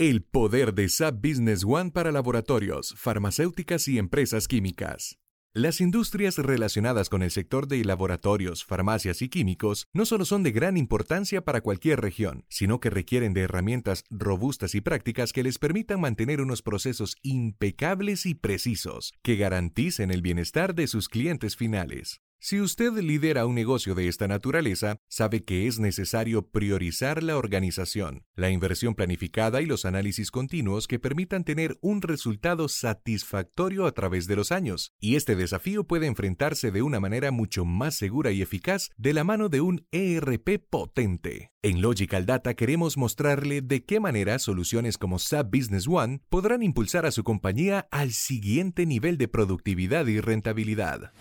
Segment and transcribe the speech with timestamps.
[0.00, 5.18] El poder de SAP Business One para laboratorios, farmacéuticas y empresas químicas.
[5.52, 10.52] Las industrias relacionadas con el sector de laboratorios, farmacias y químicos no solo son de
[10.52, 15.58] gran importancia para cualquier región, sino que requieren de herramientas robustas y prácticas que les
[15.58, 22.22] permitan mantener unos procesos impecables y precisos, que garanticen el bienestar de sus clientes finales.
[22.42, 28.24] Si usted lidera un negocio de esta naturaleza, sabe que es necesario priorizar la organización,
[28.34, 34.26] la inversión planificada y los análisis continuos que permitan tener un resultado satisfactorio a través
[34.26, 34.94] de los años.
[34.98, 39.22] Y este desafío puede enfrentarse de una manera mucho más segura y eficaz de la
[39.22, 41.50] mano de un ERP potente.
[41.60, 47.04] En Logical Data queremos mostrarle de qué manera soluciones como SAP Business One podrán impulsar
[47.04, 51.12] a su compañía al siguiente nivel de productividad y rentabilidad.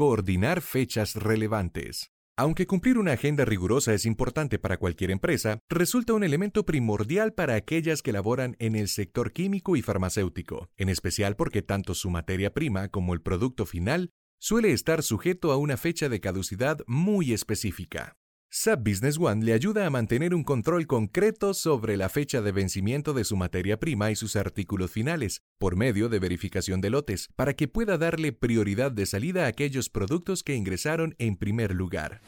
[0.00, 2.10] Coordinar fechas relevantes.
[2.34, 7.54] Aunque cumplir una agenda rigurosa es importante para cualquier empresa, resulta un elemento primordial para
[7.54, 12.54] aquellas que laboran en el sector químico y farmacéutico, en especial porque tanto su materia
[12.54, 18.16] prima como el producto final suele estar sujeto a una fecha de caducidad muy específica.
[18.52, 23.12] SAP Business One le ayuda a mantener un control concreto sobre la fecha de vencimiento
[23.12, 27.54] de su materia prima y sus artículos finales, por medio de verificación de lotes, para
[27.54, 32.22] que pueda darle prioridad de salida a aquellos productos que ingresaron en primer lugar.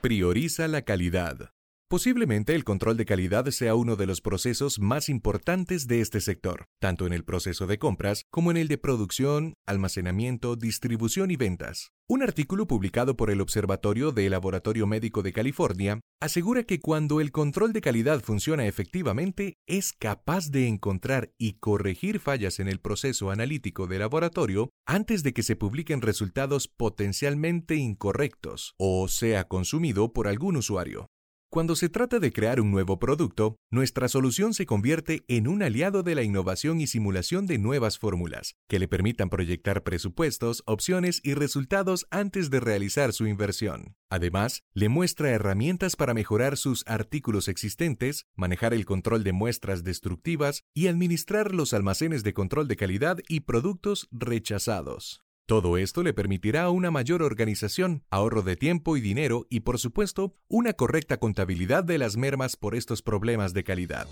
[0.00, 1.50] Prioriza la calidad.
[1.92, 6.64] Posiblemente el control de calidad sea uno de los procesos más importantes de este sector,
[6.80, 11.90] tanto en el proceso de compras como en el de producción, almacenamiento, distribución y ventas.
[12.08, 17.30] Un artículo publicado por el Observatorio de Laboratorio Médico de California asegura que cuando el
[17.30, 23.30] control de calidad funciona efectivamente, es capaz de encontrar y corregir fallas en el proceso
[23.30, 30.26] analítico de laboratorio antes de que se publiquen resultados potencialmente incorrectos o sea consumido por
[30.26, 31.10] algún usuario.
[31.52, 36.02] Cuando se trata de crear un nuevo producto, nuestra solución se convierte en un aliado
[36.02, 41.34] de la innovación y simulación de nuevas fórmulas, que le permitan proyectar presupuestos, opciones y
[41.34, 43.96] resultados antes de realizar su inversión.
[44.08, 50.62] Además, le muestra herramientas para mejorar sus artículos existentes, manejar el control de muestras destructivas
[50.72, 55.22] y administrar los almacenes de control de calidad y productos rechazados.
[55.46, 60.34] Todo esto le permitirá una mayor organización, ahorro de tiempo y dinero y, por supuesto,
[60.48, 64.06] una correcta contabilidad de las mermas por estos problemas de calidad.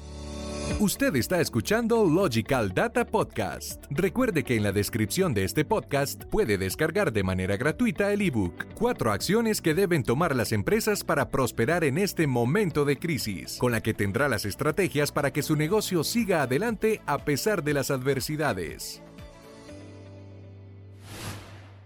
[0.79, 3.85] Usted está escuchando Logical Data Podcast.
[3.91, 8.67] Recuerde que en la descripción de este podcast puede descargar de manera gratuita el ebook
[8.75, 13.73] Cuatro acciones que deben tomar las empresas para prosperar en este momento de crisis, con
[13.73, 17.91] la que tendrá las estrategias para que su negocio siga adelante a pesar de las
[17.91, 19.03] adversidades.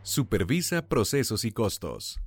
[0.07, 2.21] Supervisa procesos y costos.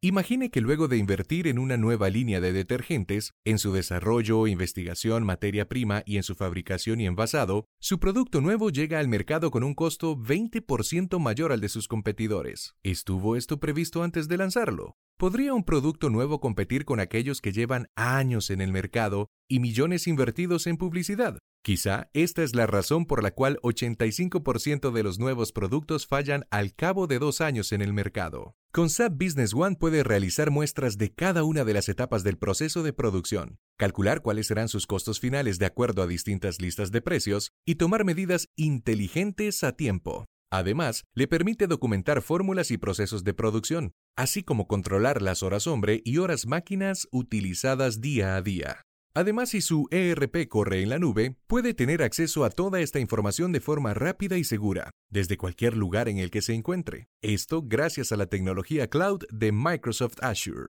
[0.00, 5.26] Imagine que luego de invertir en una nueva línea de detergentes, en su desarrollo, investigación,
[5.26, 9.62] materia prima y en su fabricación y envasado, su producto nuevo llega al mercado con
[9.62, 12.76] un costo 20% mayor al de sus competidores.
[12.82, 14.96] ¿Estuvo esto previsto antes de lanzarlo?
[15.18, 20.06] ¿Podría un producto nuevo competir con aquellos que llevan años en el mercado y millones
[20.06, 21.40] invertidos en publicidad?
[21.64, 26.72] Quizá esta es la razón por la cual 85% de los nuevos productos fallan al
[26.72, 28.54] cabo de dos años en el mercado.
[28.70, 32.84] Con SAP Business One puede realizar muestras de cada una de las etapas del proceso
[32.84, 37.50] de producción, calcular cuáles serán sus costos finales de acuerdo a distintas listas de precios
[37.66, 40.26] y tomar medidas inteligentes a tiempo.
[40.50, 46.00] Además, le permite documentar fórmulas y procesos de producción, así como controlar las horas hombre
[46.04, 48.82] y horas máquinas utilizadas día a día.
[49.14, 53.52] Además, si su ERP corre en la nube, puede tener acceso a toda esta información
[53.52, 57.08] de forma rápida y segura, desde cualquier lugar en el que se encuentre.
[57.20, 60.68] Esto gracias a la tecnología cloud de Microsoft Azure.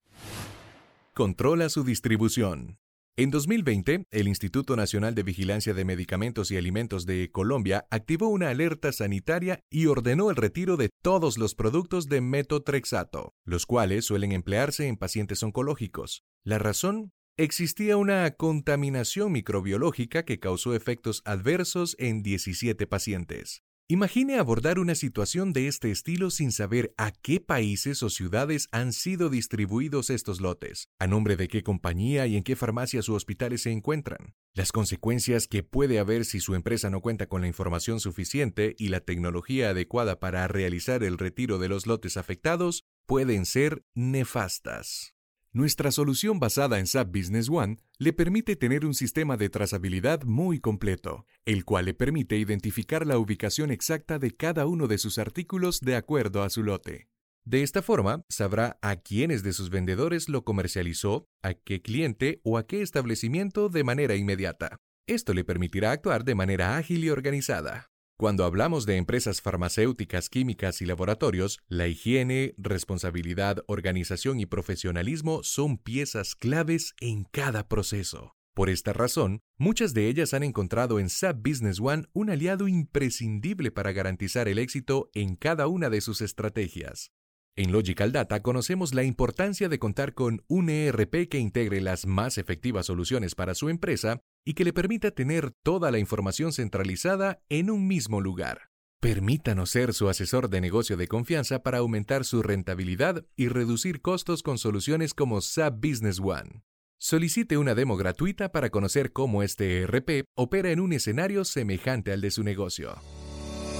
[1.13, 2.79] Controla su distribución.
[3.19, 8.47] En 2020, el Instituto Nacional de Vigilancia de Medicamentos y Alimentos de Colombia activó una
[8.47, 14.31] alerta sanitaria y ordenó el retiro de todos los productos de metotrexato, los cuales suelen
[14.31, 16.23] emplearse en pacientes oncológicos.
[16.45, 23.63] La razón existía una contaminación microbiológica que causó efectos adversos en 17 pacientes.
[23.91, 28.93] Imagine abordar una situación de este estilo sin saber a qué países o ciudades han
[28.93, 33.63] sido distribuidos estos lotes, a nombre de qué compañía y en qué farmacias u hospitales
[33.63, 34.35] se encuentran.
[34.53, 38.89] Las consecuencias que puede haber si su empresa no cuenta con la información suficiente y
[38.89, 45.15] la tecnología adecuada para realizar el retiro de los lotes afectados pueden ser nefastas.
[45.51, 50.59] Nuestra solución basada en SAP Business One le permite tener un sistema de trazabilidad muy
[50.59, 55.79] completo, el cual le permite identificar la ubicación exacta de cada uno de sus artículos
[55.81, 57.07] de acuerdo a su lote.
[57.45, 62.57] De esta forma, sabrá a quiénes de sus vendedores lo comercializó, a qué cliente o
[62.57, 64.77] a qué establecimiento de manera inmediata.
[65.07, 67.87] Esto le permitirá actuar de manera ágil y organizada.
[68.19, 75.77] Cuando hablamos de empresas farmacéuticas, químicas y laboratorios, la higiene, responsabilidad, organización y profesionalismo son
[75.77, 78.35] piezas claves en cada proceso.
[78.59, 83.71] Por esta razón, muchas de ellas han encontrado en SAP Business One un aliado imprescindible
[83.71, 87.13] para garantizar el éxito en cada una de sus estrategias.
[87.55, 92.37] En Logical Data conocemos la importancia de contar con un ERP que integre las más
[92.37, 97.71] efectivas soluciones para su empresa y que le permita tener toda la información centralizada en
[97.71, 98.71] un mismo lugar.
[98.99, 104.43] Permítanos ser su asesor de negocio de confianza para aumentar su rentabilidad y reducir costos
[104.43, 106.63] con soluciones como SAP Business One.
[107.01, 112.19] Solicite una demo gratuita para conocer cómo este ERP opera en un escenario semejante al
[112.19, 112.93] de su negocio.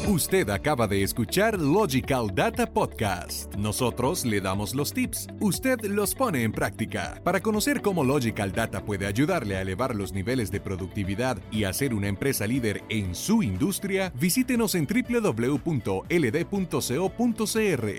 [0.08, 3.54] Usted acaba de escuchar Logical Data Podcast.
[3.56, 7.20] Nosotros le damos los tips, usted los pone en práctica.
[7.22, 11.94] Para conocer cómo Logical Data puede ayudarle a elevar los niveles de productividad y hacer
[11.94, 16.00] una empresa líder en su industria, visítenos en www.ld.co.cr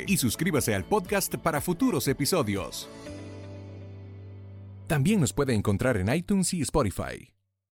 [0.06, 2.88] y suscríbase al podcast para futuros episodios.
[4.90, 7.32] También nos puede encontrar en iTunes y Spotify.